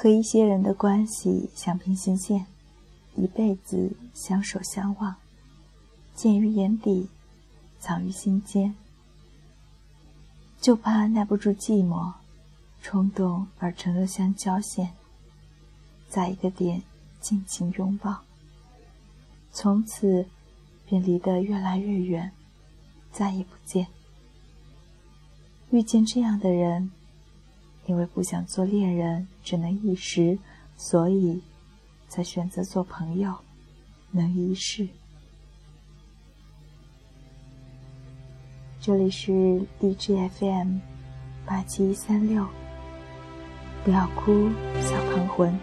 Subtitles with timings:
[0.00, 2.46] 和一些人的关系像平行线，
[3.16, 5.16] 一辈子相守相望，
[6.14, 7.08] 见于眼底，
[7.80, 8.76] 藏于心间。
[10.60, 12.12] 就怕耐不住寂寞，
[12.80, 14.94] 冲动而成了相交线，
[16.08, 16.80] 在一个点
[17.20, 18.20] 尽情拥抱，
[19.50, 20.24] 从此
[20.86, 22.30] 便离得越来越远，
[23.10, 23.88] 再也不见。
[25.70, 26.92] 遇见这样的人，
[27.86, 30.38] 因为不想做恋人，只能一时，
[30.76, 31.40] 所以
[32.06, 33.34] 才选择做朋友，
[34.10, 34.86] 能一世。
[38.78, 39.32] 这里是
[39.80, 40.80] DJFM
[41.46, 42.46] 八七三六，
[43.86, 44.50] 不要哭，
[44.82, 45.58] 小胖魂。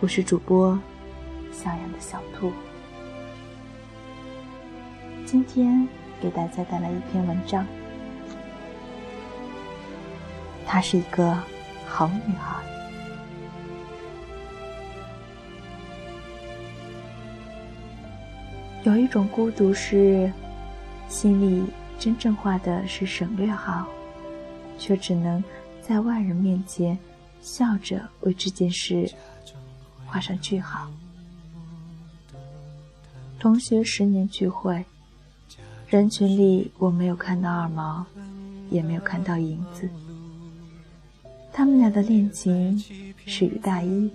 [0.00, 0.80] 我是主播
[1.52, 2.50] 向阳的小兔，
[5.26, 5.86] 今天
[6.22, 7.66] 给大家带来一篇文章。
[10.66, 11.38] 他是一个
[11.90, 12.56] 好女孩。
[18.84, 20.32] 有一种孤独是。
[21.08, 21.66] 心里
[21.98, 23.84] 真正画的是省略号，
[24.78, 25.42] 却只能
[25.82, 26.96] 在外人面前
[27.42, 29.12] 笑着为这件事
[30.06, 30.88] 画上句号。
[33.40, 34.84] 同学十年聚会，
[35.88, 38.06] 人群里我没有看到二毛，
[38.70, 39.90] 也没有看到银子。
[41.52, 42.78] 他们俩的恋情
[43.26, 44.10] 始于大一。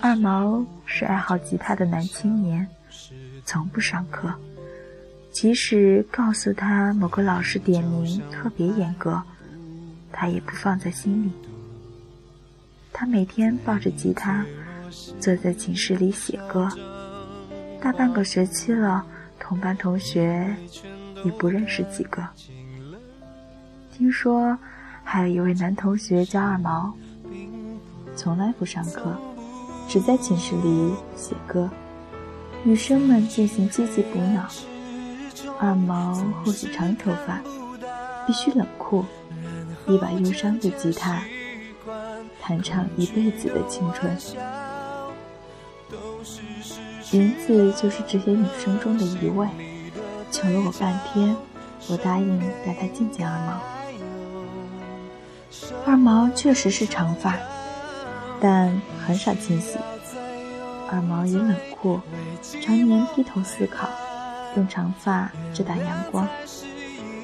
[0.00, 2.66] 二毛是爱好吉他的男青年。
[3.46, 4.32] 从不上课，
[5.30, 9.22] 即使告诉他某个老师点名特别严格，
[10.10, 11.30] 他也不放在心里。
[12.90, 14.46] 他每天抱着吉他，
[15.20, 16.70] 坐在寝室里写歌。
[17.82, 19.04] 大半个学期了，
[19.38, 20.56] 同班同学
[21.22, 22.26] 也不认识几个。
[23.96, 24.58] 听说
[25.04, 26.92] 还有一位男同学叫二毛，
[28.16, 29.16] 从来不上课，
[29.88, 31.70] 只在寝室里写歌。
[32.64, 34.48] 女生们进行积极补脑。
[35.60, 36.12] 二毛
[36.44, 37.40] 或许长头发，
[38.26, 39.04] 必须冷酷，
[39.86, 41.22] 一把忧伤的吉他，
[42.42, 44.16] 弹唱一辈子的青春。
[47.12, 49.46] 银子就是这些女生中的一位，
[50.32, 51.36] 求了我半天，
[51.88, 53.60] 我答应带她见见二毛。
[55.86, 57.36] 二毛确实是长发，
[58.40, 59.78] 但很少清洗。
[60.90, 62.00] 二毛也冷酷，
[62.62, 63.88] 常年低头思考，
[64.56, 66.26] 用长发遮挡阳光。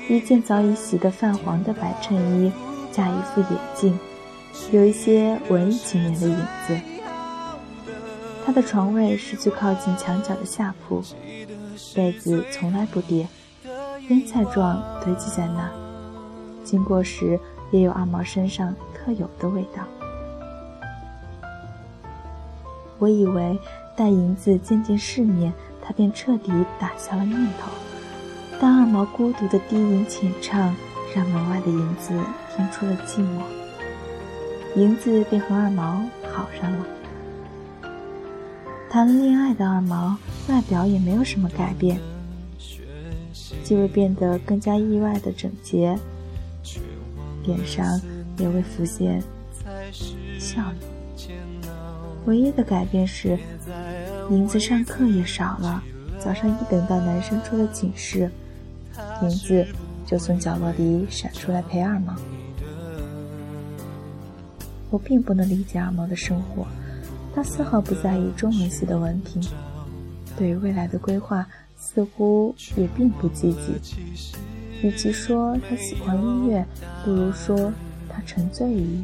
[0.08, 2.52] 一件早已洗得泛黄的白衬衣，
[2.90, 3.98] 加一副眼镜，
[4.72, 6.78] 有一些文艺青年的影子。
[8.44, 11.02] 他的床位是最靠近墙角的下铺，
[11.94, 13.28] 被子从来不叠，
[14.08, 15.70] 腌菜状堆积在那，
[16.64, 17.38] 经过时
[17.70, 19.84] 也有二毛身上特有的味道。
[22.98, 23.58] 我以为
[23.96, 27.70] 待银子见见世面，他便彻底打消了念头。
[28.60, 30.74] 但二毛孤独的低吟浅唱，
[31.14, 32.12] 让门外的银子
[32.54, 33.40] 听出了寂寞。
[34.76, 36.86] 银子便和二毛好上了。
[38.90, 40.16] 谈了恋爱的二毛，
[40.48, 41.98] 外表也没有什么改变，
[43.64, 45.98] 既未变得更加意外的整洁，
[47.50, 48.00] 脸上
[48.38, 49.22] 也未浮现
[50.38, 50.74] 笑容。
[52.26, 53.38] 唯一的改变是，
[54.28, 55.82] 名字上课也少了。
[56.18, 58.30] 早上一等到男生出了寝室，
[59.22, 59.66] 名字
[60.06, 62.14] 就从角落里闪出来陪二毛。
[64.90, 66.66] 我并不能理解二毛的生活，
[67.34, 69.42] 他丝毫不在意中文系的文凭，
[70.36, 71.46] 对于未来的规划
[71.76, 73.80] 似乎也并不积极。
[74.82, 76.64] 与其说他喜欢音乐，
[77.04, 77.72] 不如说
[78.08, 78.98] 他沉醉于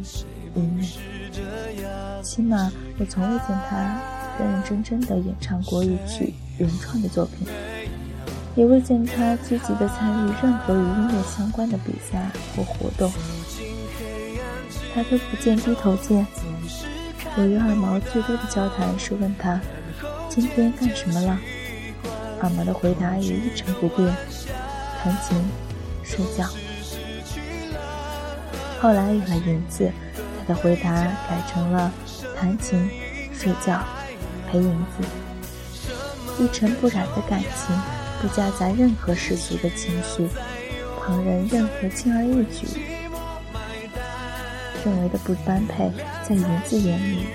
[0.54, 2.22] 音乐。
[2.22, 4.00] 起码我从未见他
[4.38, 7.46] 认认真真的演唱国语曲原创的作品，
[8.54, 13.12] 也未见他积极的参与任何与音乐相关的比赛或活动。
[14.94, 16.26] 抬头不见低头见，
[17.36, 19.60] 我与二毛最多的交谈是问他
[20.30, 21.38] 今天干什么了，
[22.40, 24.08] 二毛的回答也一成不变：
[25.02, 25.36] 弹琴、
[26.06, 26.48] 睡觉。
[28.80, 29.90] 后来有了银子。
[30.48, 30.92] 他的回答
[31.28, 31.92] 改成了
[32.36, 32.88] 弹琴、
[33.32, 33.84] 睡觉、
[34.48, 35.04] 陪银子，
[36.38, 37.76] 一尘不染的感情，
[38.22, 40.28] 不夹杂任何世俗的情绪，
[41.04, 42.80] 旁人任何轻而易举
[44.84, 45.90] 认为的不般配，
[46.22, 47.26] 在银子眼里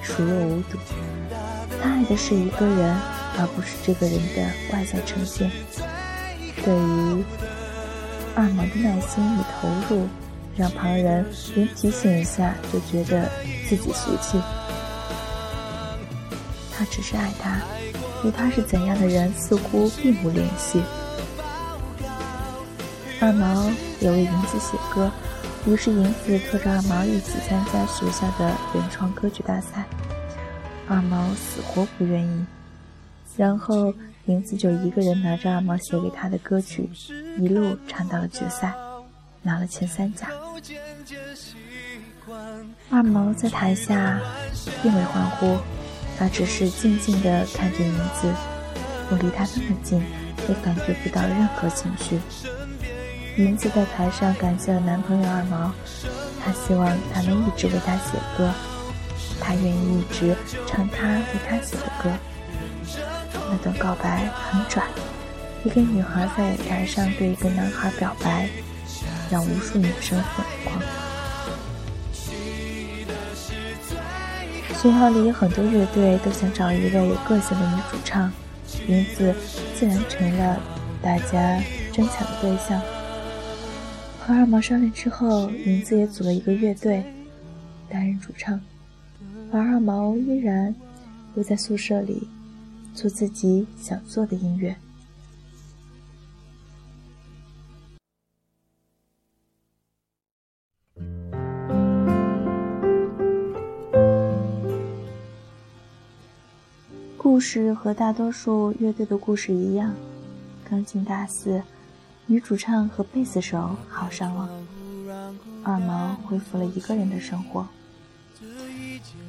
[0.00, 0.78] 熟若无睹。
[1.82, 2.96] 他爱的是一个人，
[3.38, 4.42] 而不是这个人的
[4.72, 5.50] 外在呈现。
[6.64, 7.24] 对于
[8.36, 10.06] 二毛的耐心与投入。
[10.58, 11.22] 让旁人
[11.54, 13.30] 连提醒一下就觉得
[13.68, 14.40] 自己俗气。
[16.72, 17.60] 他只是爱他，
[18.24, 20.82] 与他是怎样的人似乎并无联系。
[23.20, 25.10] 二毛也为银子写歌，
[25.66, 29.84] 于是银子拖着二毛一起参加学校的原创歌曲大赛。
[30.88, 32.46] 二毛死活不愿意，
[33.36, 33.92] 然后
[34.26, 36.90] 银子就一个人拿着二毛写给他的歌曲，
[37.38, 38.74] 一路唱到了决赛，
[39.42, 40.28] 拿了前三甲。
[42.90, 44.20] 二毛在台下
[44.82, 45.56] 并未欢呼，
[46.18, 48.32] 他只是静静地看着银子。
[49.10, 50.02] 我离他那么近，
[50.48, 52.18] 也感觉不到任何情绪。
[53.40, 55.72] 银子在台上感谢了男朋友二毛，
[56.42, 58.50] 他希望他能一直为他写歌。
[59.40, 60.34] 他愿意一直
[60.66, 62.10] 唱他为他写的歌。
[63.50, 64.82] 那段告白很拽，
[65.64, 68.48] 一个女孩在台上对一个男孩表白，
[69.30, 70.82] 让无数女生疯狂。
[74.76, 78.30] 学校里很多乐队都想找一位有个性的女主唱，
[78.86, 79.34] 银子
[79.74, 80.60] 自然成了
[81.02, 81.60] 大家
[81.92, 82.80] 争抢的对象。
[84.20, 87.02] 和二毛商量之后，银子也组了一个乐队，
[87.88, 88.60] 担任主唱。
[89.52, 90.74] 而二毛依然
[91.34, 92.28] 留在宿舍里，
[92.96, 94.74] 做自己想做的音乐。
[107.18, 109.94] 故事和大多数乐队的故事一样，
[110.64, 111.62] 刚进大四，
[112.24, 114.48] 女主唱和贝斯手好上了，
[115.62, 117.68] 二毛恢复了一个人的生活。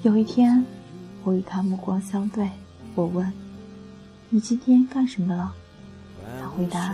[0.04, 0.63] 有一天，
[1.25, 2.50] 我与他目光相对，
[2.96, 3.30] 我问
[4.29, 5.53] ：“你今天干什么了？”
[6.41, 6.94] 他回答：“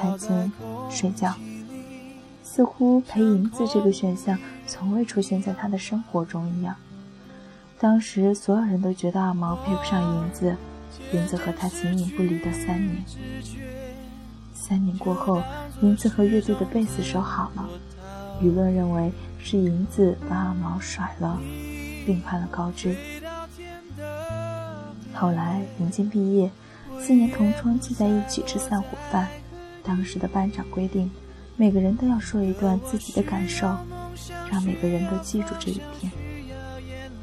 [0.00, 0.52] 弹琴、
[0.90, 1.34] 睡觉。”
[2.42, 4.36] 似乎陪银子这个选项
[4.66, 6.74] 从未出现在他的生活中一样。
[7.78, 10.56] 当时所有人都觉得阿毛配不上银子，
[11.12, 13.04] 银子和他形影不离的三年。
[14.52, 15.42] 三年过后，
[15.80, 17.68] 银子和乐队的贝斯手好了，
[18.42, 21.40] 舆论认为是银子把阿毛甩了。
[22.04, 22.96] 并判了高知。
[25.20, 26.50] 后来临近毕业，
[26.98, 29.28] 四年同窗聚在一起吃散伙饭。
[29.82, 31.10] 当时的班长规定，
[31.58, 33.66] 每个人都要说一段自己的感受，
[34.50, 36.10] 让每个人都记住这一天。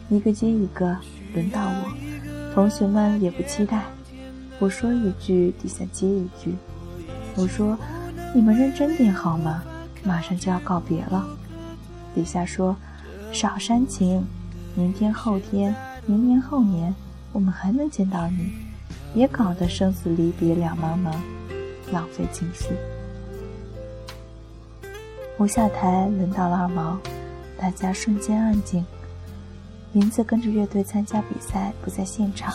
[0.10, 0.96] 一个接一个，
[1.34, 1.92] 轮到我，
[2.54, 3.82] 同学们也不期待。
[4.60, 6.54] 我说一句，底下接一句。
[7.36, 7.76] 我说
[8.32, 9.64] ：“你们认真点好吗？
[10.04, 11.28] 马上就要告别了。”
[12.14, 12.78] 底下说
[13.34, 14.24] ：“少煽情。”
[14.78, 15.74] 明天、后天、
[16.06, 16.94] 明年、后年，
[17.34, 18.52] 我们还能见到你，
[19.14, 21.14] 别搞得生死离别两茫茫，
[21.92, 22.70] 浪费情绪。
[25.38, 26.98] 我下台，轮到了二毛，
[27.60, 28.84] 大家瞬间安静。
[29.94, 32.54] 林子跟着乐队参加比赛，不在现场。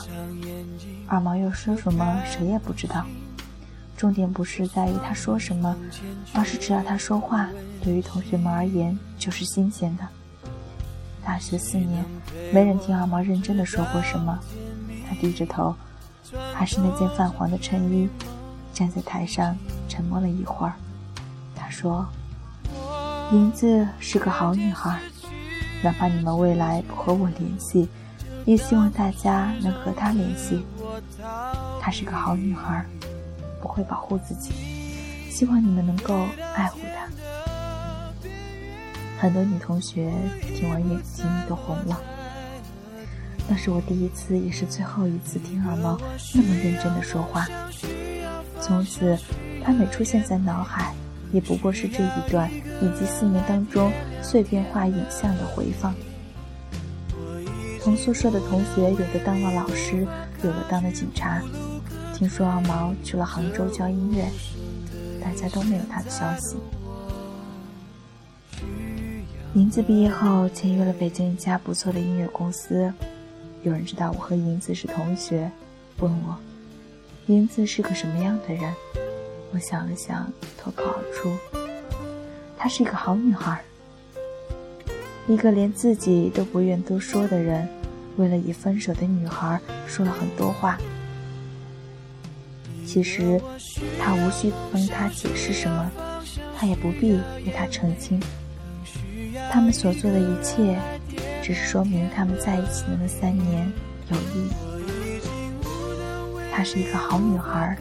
[1.06, 3.06] 二毛又说什么，谁也不知道。
[3.96, 5.76] 重点不是在于他说什么，
[6.34, 7.48] 而是只要他说话，
[7.82, 10.06] 对于同学们而言就是新鲜的。
[11.24, 12.04] 大学四年，
[12.52, 14.38] 没人听二毛认真的说过什么。
[15.08, 15.74] 他低着头，
[16.52, 18.08] 还是那件泛黄的衬衣，
[18.72, 19.56] 站在台上
[19.88, 20.72] 沉默了一会儿。
[21.54, 22.06] 他说
[23.32, 24.98] ：“银子是个好女孩，
[25.82, 27.88] 哪怕你们未来不和我联系，
[28.44, 30.64] 也希望大家能和她联系。
[31.80, 32.84] 她是个好女孩，
[33.60, 34.52] 不会保护自己，
[35.30, 37.06] 希望你们能够爱护她。”
[39.22, 41.96] 很多女同学听完眼睛都红了。
[43.48, 45.96] 那是我第一次，也是最后一次听二毛
[46.34, 47.46] 那么认真的说话。
[48.60, 49.16] 从此，
[49.64, 50.92] 他每出现在脑海，
[51.32, 52.50] 也不过是这一段
[52.80, 55.94] 以及四年当中碎片化影像的回放。
[57.80, 60.04] 同宿舍的同学，有的当了老师，
[60.42, 61.40] 有的当了警察。
[62.12, 64.28] 听说二毛去了杭州教音乐，
[65.22, 66.56] 大家都没有他的消息。
[69.54, 72.90] 银子毕业后签约了北京一家不错的音乐公司。
[73.62, 75.50] 有人知道我和银子是同学，
[75.98, 76.34] 问我
[77.26, 78.72] 银子是个什么样的人。
[79.52, 81.36] 我想了想，脱口而出
[82.56, 83.62] ：“她是一个好女孩。”
[85.28, 87.68] 一个连自己都不愿多说的人，
[88.16, 90.78] 为了已分手的女孩说了很多话。
[92.86, 93.38] 其实
[94.00, 95.90] 他无需帮她解释什么，
[96.56, 97.12] 他也不必
[97.44, 98.18] 为她澄清。
[99.52, 100.78] 他们所做的一切，
[101.42, 103.70] 只是说明他们在一起的那三年
[104.10, 104.50] 有意义。
[106.50, 107.76] 她是一个好女孩，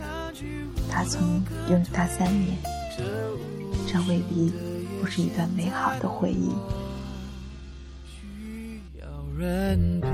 [0.90, 2.58] 她曾拥有她三年，
[3.88, 4.52] 这未必
[5.00, 6.52] 不是一段美好的回忆。
[8.06, 9.08] 需要
[9.40, 10.10] 人陪